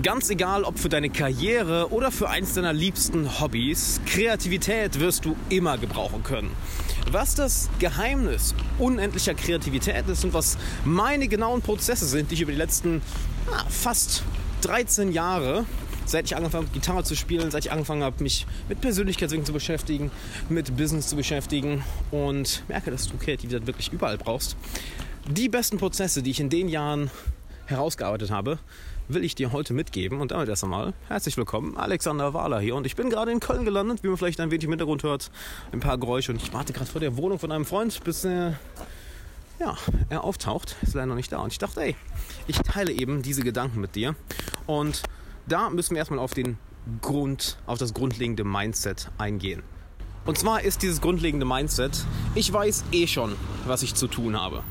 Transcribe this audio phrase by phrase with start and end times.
[0.00, 5.36] Ganz egal, ob für deine Karriere oder für eins deiner liebsten Hobbys, Kreativität wirst du
[5.50, 6.50] immer gebrauchen können.
[7.10, 12.52] Was das Geheimnis unendlicher Kreativität ist und was meine genauen Prozesse sind, die ich über
[12.52, 13.02] die letzten
[13.52, 14.22] ah, fast
[14.62, 15.66] 13 Jahre,
[16.06, 19.52] seit ich angefangen habe, Gitarre zu spielen, seit ich angefangen habe, mich mit Persönlichkeitsentwicklung zu
[19.52, 20.10] beschäftigen,
[20.48, 24.56] mit Business zu beschäftigen und merke, dass du Kreativität wirklich überall brauchst.
[25.28, 27.10] Die besten Prozesse, die ich in den Jahren
[27.66, 28.58] herausgearbeitet habe,
[29.08, 30.20] will ich dir heute mitgeben.
[30.20, 32.74] Und damit erst einmal herzlich willkommen, Alexander Wahler hier.
[32.74, 35.30] Und ich bin gerade in Köln gelandet, wie man vielleicht ein wenig im Hintergrund hört.
[35.72, 36.32] Ein paar Geräusche.
[36.32, 38.58] Und ich warte gerade vor der Wohnung von einem Freund, bis er,
[39.58, 39.76] ja,
[40.08, 40.76] er auftaucht.
[40.82, 41.38] Ist leider noch nicht da.
[41.38, 41.96] Und ich dachte, ey,
[42.46, 44.14] ich teile eben diese Gedanken mit dir.
[44.66, 45.02] Und
[45.46, 46.58] da müssen wir erstmal auf den
[47.00, 49.62] Grund, auf das grundlegende Mindset eingehen.
[50.24, 52.04] Und zwar ist dieses grundlegende Mindset,
[52.34, 53.34] ich weiß eh schon,
[53.66, 54.62] was ich zu tun habe.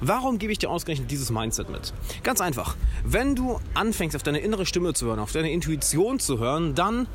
[0.00, 1.92] Warum gebe ich dir ausgerechnet dieses Mindset mit?
[2.22, 2.76] Ganz einfach.
[3.04, 7.06] Wenn du anfängst, auf deine innere Stimme zu hören, auf deine Intuition zu hören, dann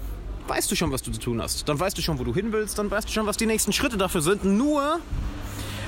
[0.47, 1.67] weißt du schon, was du zu tun hast.
[1.67, 3.73] Dann weißt du schon, wo du hin willst, dann weißt du schon, was die nächsten
[3.73, 4.45] Schritte dafür sind.
[4.45, 4.99] Nur,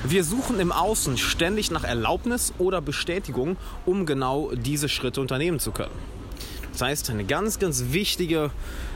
[0.04, 5.72] wir suchen im Außen ständig nach Erlaubnis oder Bestätigung, um genau diese Schritte unternehmen zu
[5.72, 5.94] können.
[6.74, 8.50] Das heißt, eine ganz, ganz wichtige,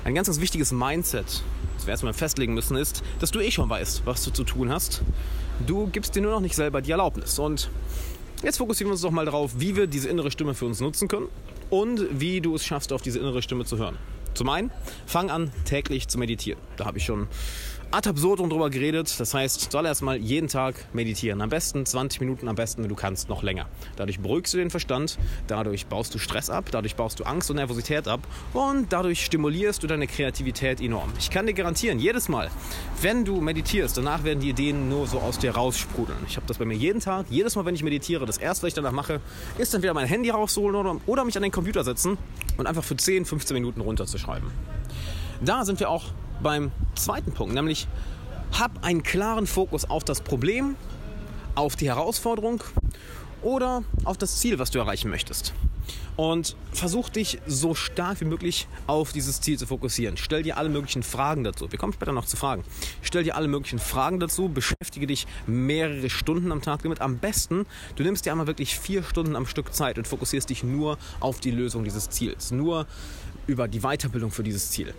[0.04, 1.42] ein ganz, ganz wichtiges Mindset,
[1.76, 4.70] das wir erstmal festlegen müssen, ist, dass du eh schon weißt, was du zu tun
[4.72, 5.02] hast.
[5.64, 7.38] Du gibst dir nur noch nicht selber die Erlaubnis.
[7.38, 7.70] Und
[8.42, 11.06] jetzt fokussieren wir uns doch mal darauf, wie wir diese innere Stimme für uns nutzen
[11.06, 11.28] können
[11.70, 13.96] und wie du es schaffst, auf diese innere Stimme zu hören.
[14.38, 14.70] Zum einen,
[15.04, 16.60] fang an, täglich zu meditieren.
[16.76, 17.26] Da habe ich schon
[17.90, 19.18] ad absurdum drüber geredet.
[19.18, 21.40] Das heißt, soll erstmal jeden Tag meditieren.
[21.40, 23.66] Am besten 20 Minuten, am besten, wenn du kannst, noch länger.
[23.96, 27.56] Dadurch beruhigst du den Verstand, dadurch baust du Stress ab, dadurch baust du Angst und
[27.56, 28.20] Nervosität ab
[28.52, 31.12] und dadurch stimulierst du deine Kreativität enorm.
[31.18, 32.48] Ich kann dir garantieren, jedes Mal,
[33.02, 36.18] wenn du meditierst, danach werden die Ideen nur so aus dir raussprudeln.
[36.28, 38.68] Ich habe das bei mir jeden Tag, jedes Mal, wenn ich meditiere, das erste, was
[38.68, 39.20] ich danach mache,
[39.56, 42.18] ist dann wieder mein Handy rausholen oder, oder mich an den Computer setzen
[42.56, 44.27] und einfach für 10, 15 Minuten runterzuschreiben.
[45.40, 46.04] Da sind wir auch
[46.42, 47.86] beim zweiten Punkt, nämlich
[48.58, 50.76] hab einen klaren Fokus auf das Problem,
[51.54, 52.62] auf die Herausforderung
[53.42, 55.52] oder auf das Ziel, was du erreichen möchtest.
[56.16, 60.16] Und versuch dich so stark wie möglich auf dieses Ziel zu fokussieren.
[60.16, 61.70] Stell dir alle möglichen Fragen dazu.
[61.70, 62.64] Wir kommen später noch zu Fragen.
[63.02, 64.48] Stell dir alle möglichen Fragen dazu.
[64.48, 67.00] Beschäftige dich mehrere Stunden am Tag damit.
[67.00, 67.66] Am besten,
[67.96, 71.40] du nimmst dir einmal wirklich vier Stunden am Stück Zeit und fokussierst dich nur auf
[71.40, 72.50] die Lösung dieses Ziels.
[72.50, 72.86] Nur
[73.46, 74.94] über die Weiterbildung für dieses Ziel.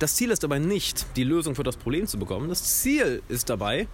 [0.00, 2.48] Das Ziel ist dabei nicht, die Lösung für das Problem zu bekommen.
[2.48, 3.86] Das Ziel ist dabei,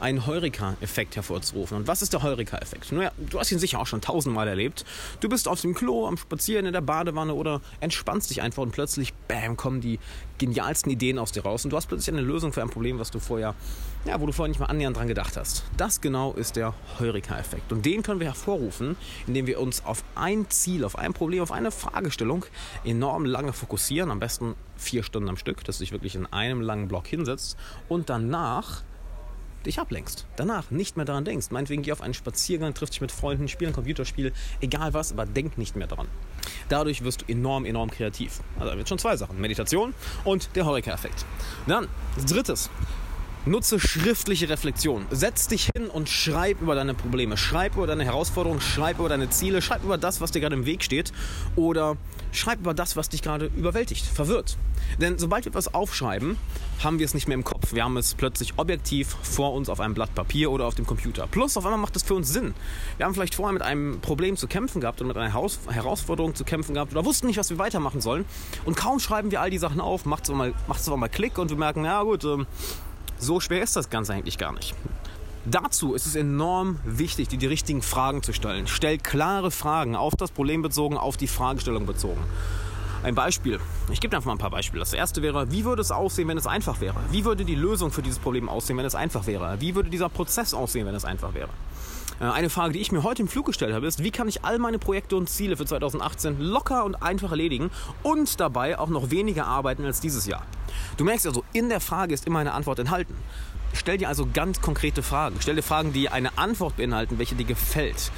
[0.00, 1.76] einen Heureka-Effekt hervorzurufen.
[1.76, 2.90] Und was ist der Heureka-Effekt?
[2.92, 4.84] Naja, du hast ihn sicher auch schon tausendmal erlebt.
[5.20, 8.72] Du bist auf dem Klo, am Spazieren in der Badewanne oder entspannst dich einfach und
[8.72, 10.00] plötzlich, bam, kommen die
[10.38, 13.10] genialsten Ideen aus dir raus und du hast plötzlich eine Lösung für ein Problem, was
[13.10, 13.54] du vorher,
[14.04, 15.64] ja, wo du vorher nicht mal annähernd dran gedacht hast.
[15.76, 17.72] Das genau ist der Heureka-Effekt.
[17.72, 18.96] Und den können wir hervorrufen,
[19.26, 22.44] indem wir uns auf ein Ziel, auf ein Problem, auf eine Fragestellung
[22.84, 24.10] enorm lange fokussieren.
[24.10, 27.56] Am besten vier Stunden am Stück, dass du dich wirklich in einem langen Block hinsetzt
[27.88, 28.82] und danach
[29.66, 30.26] dich ablenkst.
[30.36, 31.50] Danach nicht mehr daran denkst.
[31.50, 35.26] Meinetwegen geh auf einen Spaziergang, triff dich mit Freunden, spiel ein Computerspiel, egal was, aber
[35.26, 36.08] denk nicht mehr daran.
[36.68, 38.40] Dadurch wirst du enorm, enorm kreativ.
[38.58, 39.40] Also jetzt schon zwei Sachen.
[39.40, 39.94] Meditation
[40.24, 41.24] und der Horeca-Effekt.
[41.66, 41.88] Dann,
[42.28, 42.70] drittes.
[43.46, 45.04] Nutze schriftliche Reflexion.
[45.10, 47.36] Setz dich hin und schreib über deine Probleme.
[47.36, 50.64] Schreib über deine Herausforderungen, schreib über deine Ziele, schreib über das, was dir gerade im
[50.64, 51.12] Weg steht
[51.54, 51.98] oder
[52.32, 54.56] schreib über das, was dich gerade überwältigt, verwirrt.
[54.98, 56.38] Denn sobald wir etwas aufschreiben,
[56.82, 57.74] haben wir es nicht mehr im Kopf.
[57.74, 61.26] Wir haben es plötzlich objektiv vor uns auf einem Blatt Papier oder auf dem Computer.
[61.26, 62.54] Plus auf einmal macht es für uns Sinn.
[62.96, 65.32] Wir haben vielleicht vorher mit einem Problem zu kämpfen gehabt oder mit einer
[65.68, 68.24] Herausforderung zu kämpfen gehabt oder wussten nicht, was wir weitermachen sollen.
[68.64, 71.58] Und kaum schreiben wir all die Sachen auf, macht es auf einmal Klick und wir
[71.58, 72.46] merken, ja gut, ähm,
[73.18, 74.74] so schwer ist das Ganze eigentlich gar nicht.
[75.46, 78.66] Dazu ist es enorm wichtig, dir die richtigen Fragen zu stellen.
[78.66, 82.22] Stell klare Fragen auf das Problem bezogen, auf die Fragestellung bezogen.
[83.04, 83.60] Ein Beispiel.
[83.92, 84.80] Ich gebe einfach mal ein paar Beispiele.
[84.80, 86.96] Das erste wäre, wie würde es aussehen, wenn es einfach wäre?
[87.10, 89.60] Wie würde die Lösung für dieses Problem aussehen, wenn es einfach wäre?
[89.60, 91.50] Wie würde dieser Prozess aussehen, wenn es einfach wäre?
[92.18, 94.42] Äh, eine Frage, die ich mir heute im Flug gestellt habe, ist, wie kann ich
[94.42, 97.70] all meine Projekte und Ziele für 2018 locker und einfach erledigen
[98.02, 100.46] und dabei auch noch weniger arbeiten als dieses Jahr?
[100.96, 103.14] Du merkst also, in der Frage ist immer eine Antwort enthalten.
[103.74, 105.36] Stell dir also ganz konkrete Fragen.
[105.40, 108.10] Stell dir Fragen, die eine Antwort beinhalten, welche dir gefällt.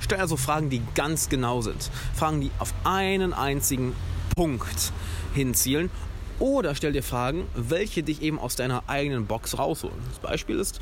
[0.00, 1.90] Stell also Fragen, die ganz genau sind.
[2.14, 3.94] Fragen, die auf einen einzigen
[4.36, 4.92] Punkt
[5.34, 5.90] hinzielen.
[6.38, 9.96] Oder stell dir Fragen, welche dich eben aus deiner eigenen Box rausholen.
[10.08, 10.80] Das Beispiel ist,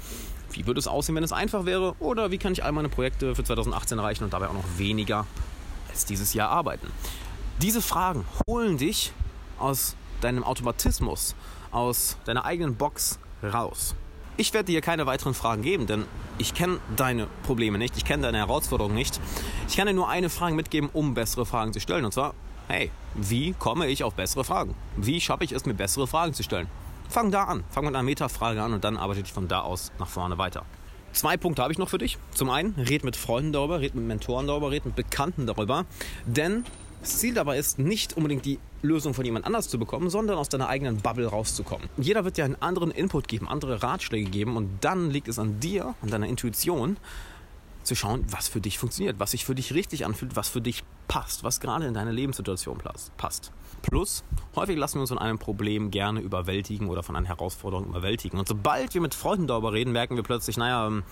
[0.53, 1.95] wie würde es aussehen, wenn es einfach wäre?
[1.99, 5.27] Oder wie kann ich all meine Projekte für 2018 erreichen und dabei auch noch weniger
[5.91, 6.89] als dieses Jahr arbeiten?
[7.61, 9.13] Diese Fragen holen dich
[9.59, 11.35] aus deinem Automatismus,
[11.71, 13.95] aus deiner eigenen Box raus.
[14.37, 16.07] Ich werde dir keine weiteren Fragen geben, denn
[16.39, 19.21] ich kenne deine Probleme nicht, ich kenne deine Herausforderungen nicht.
[19.69, 22.05] Ich kann dir nur eine Frage mitgeben, um bessere Fragen zu stellen.
[22.05, 22.35] Und zwar,
[22.73, 24.75] hey, wie komme ich auf bessere Fragen?
[24.97, 26.69] Wie schaffe ich es, mir bessere Fragen zu stellen?
[27.11, 27.65] Fang da an.
[27.69, 30.65] Fang mit einer Metafrage an und dann arbeite ich von da aus nach vorne weiter.
[31.13, 32.17] Zwei Punkte habe ich noch für dich.
[32.33, 35.85] Zum einen, red mit Freunden darüber, red mit Mentoren darüber, red mit Bekannten darüber.
[36.25, 36.65] Denn
[37.03, 40.49] das Ziel dabei ist nicht unbedingt die Lösung von jemand anders zu bekommen, sondern aus
[40.49, 41.91] deiner eigenen Bubble rauszukommen.
[41.99, 45.61] Jeder wird dir einen anderen Input geben, andere Ratschläge geben und dann liegt es an
[45.61, 46.97] dir, an deiner Intuition,
[47.83, 50.85] zu schauen, was für dich funktioniert, was sich für dich richtig anfühlt, was für dich
[51.09, 52.79] passt, was gerade in deine Lebenssituation
[53.17, 53.53] passt.
[53.83, 54.25] Plus,
[54.55, 58.39] häufig lassen wir uns von einem Problem gerne überwältigen oder von einer Herausforderung überwältigen.
[58.39, 61.03] Und sobald wir mit Freunden darüber reden, merken wir plötzlich, naja, ähm,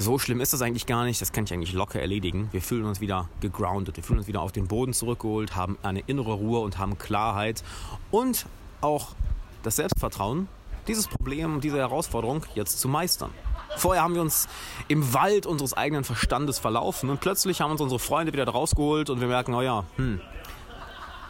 [0.00, 2.48] so schlimm ist das eigentlich gar nicht, das kann ich eigentlich locker erledigen.
[2.52, 6.00] Wir fühlen uns wieder gegroundet, wir fühlen uns wieder auf den Boden zurückgeholt, haben eine
[6.06, 7.64] innere Ruhe und haben Klarheit
[8.12, 8.46] und
[8.80, 9.16] auch
[9.64, 10.48] das Selbstvertrauen,
[10.86, 13.30] dieses Problem, diese Herausforderung jetzt zu meistern.
[13.76, 14.48] Vorher haben wir uns
[14.88, 19.20] im Wald unseres eigenen Verstandes verlaufen und plötzlich haben uns unsere Freunde wieder rausgeholt und
[19.20, 20.20] wir merken, oh ja, hm,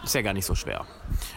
[0.05, 0.87] ist ja gar nicht so schwer.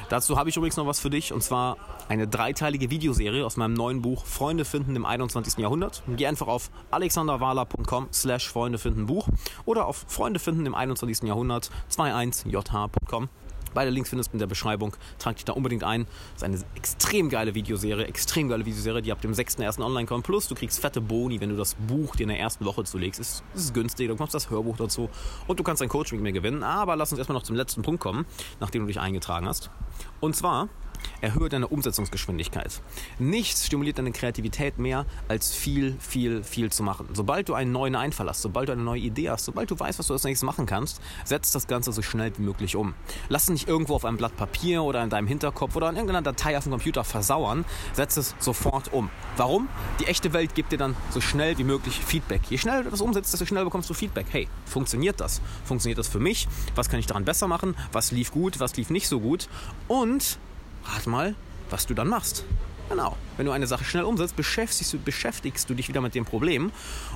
[0.10, 1.78] Dazu habe ich übrigens noch was für dich und zwar
[2.10, 5.58] eine dreiteilige Videoserie aus meinem neuen Buch Freunde finden im 21.
[5.58, 6.04] Jahrhundert.
[6.08, 9.28] Geh einfach auf alexanderwala.com slash Freunde finden Buch
[9.66, 11.24] oder auf Freunde finden im 21.
[11.24, 13.30] Jahrhundert 21jh.com.
[13.74, 14.96] Beide Links findest du in der Beschreibung.
[15.20, 16.06] Trag dich da unbedingt ein.
[16.34, 19.84] Das ist eine extrem geile Videoserie, extrem geile Videoserie, die ab dem 6.1.
[19.84, 20.26] online kommt.
[20.26, 23.20] Plus du kriegst fette Boni, wenn du das Buch dir in der ersten Woche zulegst.
[23.20, 25.10] Es ist günstig, du bekommst das Hörbuch dazu
[25.48, 26.64] und du kannst ein Coaching mit mir gewinnen.
[26.64, 28.26] Aber lass uns erstmal noch zum letzten Punkt kommen,
[28.60, 29.70] nachdem du dich eingetragen hast.
[30.20, 30.70] Und zwar
[31.22, 32.82] Erhöhe deine Umsetzungsgeschwindigkeit.
[33.20, 37.10] Nichts stimuliert deine Kreativität mehr, als viel, viel, viel zu machen.
[37.14, 40.00] Sobald du einen neuen Einfall hast, sobald du eine neue Idee hast, sobald du weißt,
[40.00, 42.94] was du als nächstes machen kannst, setz das Ganze so schnell wie möglich um.
[43.30, 46.22] Lass es nicht irgendwo auf einem Blatt Papier oder in deinem Hinterkopf oder in irgendeiner
[46.22, 47.66] Datei auf dem Computer versauern.
[47.94, 49.10] Setz es sofort um.
[49.38, 49.68] Warum?
[50.00, 52.42] Die echte Welt gibt dir dann so schnell wie möglich Feedback.
[52.50, 54.28] Je schneller du das umsetzt, desto schneller bekommst du Feedback.
[54.32, 55.42] Hey, funktioniert das?
[55.66, 56.48] Funktioniert das für mich?
[56.76, 57.76] Was kann ich daran besser machen?
[57.92, 58.60] Was lief gut?
[58.60, 59.48] Was lief nicht so gut?
[59.88, 60.40] Und
[60.86, 61.36] Rat mal,
[61.70, 62.46] was du dann machst.
[62.92, 63.16] Genau.
[63.38, 66.74] Wenn du eine Sache schnell umsetzt, beschäftigst du, beschäftigst du dich wieder mit dem Problem.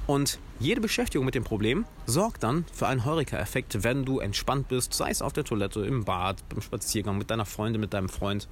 [0.07, 4.93] Und jede Beschäftigung mit dem Problem sorgt dann für einen Heureka-Effekt, wenn du entspannt bist,
[4.93, 8.47] sei es auf der Toilette, im Bad, beim Spaziergang, mit deiner Freundin, mit deinem Freund.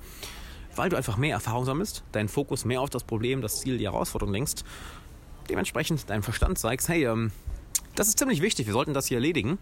[0.76, 3.86] Weil du einfach mehr Erfahrung sammelst, deinen Fokus mehr auf das Problem, das Ziel, die
[3.86, 4.66] Herausforderung lenkst,
[5.50, 7.32] dementsprechend deinem Verstand zeigst, hey, ähm,
[7.96, 9.60] das ist ziemlich wichtig, wir sollten das hier erledigen.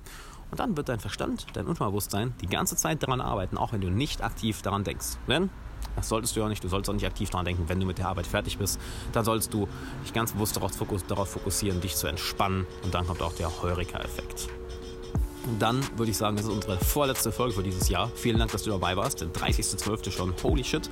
[0.51, 3.89] Und dann wird dein Verstand, dein Unterbewusstsein die ganze Zeit daran arbeiten, auch wenn du
[3.89, 5.17] nicht aktiv daran denkst.
[5.27, 5.49] Denn
[5.95, 6.63] das solltest du ja nicht.
[6.63, 8.79] Du solltest auch nicht aktiv daran denken, wenn du mit der Arbeit fertig bist.
[9.13, 9.67] Dann solltest du
[10.03, 12.67] dich ganz bewusst darauf, fokussieren, dich zu entspannen.
[12.83, 14.49] Und dann kommt auch der Heureka-Effekt.
[15.59, 18.11] Dann würde ich sagen, das ist unsere vorletzte Folge für dieses Jahr.
[18.15, 19.21] Vielen Dank, dass du dabei warst.
[19.21, 20.11] Der 30.12.
[20.11, 20.33] schon.
[20.43, 20.89] Holy shit.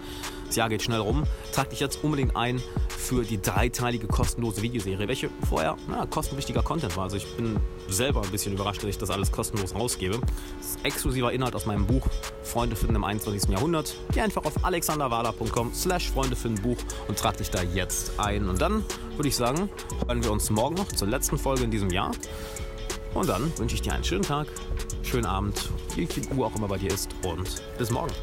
[0.48, 1.24] Das Jahr geht schnell rum.
[1.54, 6.98] Trag dich jetzt unbedingt ein für die dreiteilige kostenlose Videoserie, welche vorher na, kostenwichtiger Content
[6.98, 7.04] war.
[7.04, 7.58] Also ich bin
[7.88, 10.20] selber ein bisschen überrascht, dass ich das alles kostenlos rausgebe.
[10.58, 12.08] Das ist exklusiver Inhalt aus meinem Buch
[12.42, 13.50] Freunde finden im 21.
[13.52, 13.96] Jahrhundert.
[14.12, 18.50] Geh einfach auf alexanderwala.com slash Freunde finden Buch und trag dich da jetzt ein.
[18.50, 18.84] Und dann
[19.16, 19.70] würde ich sagen,
[20.08, 22.12] hören wir uns morgen noch zur letzten Folge in diesem Jahr.
[23.14, 24.48] Und dann wünsche ich dir einen schönen Tag,
[25.04, 28.14] schönen Abend, wie viel Uhr auch immer bei dir ist und bis morgen.